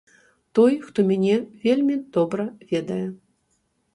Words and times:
Той, 0.59 0.77
хто 0.85 0.99
мяне 1.09 1.35
вельмі 1.65 1.95
добра 2.17 2.43
ведае. 2.71 3.03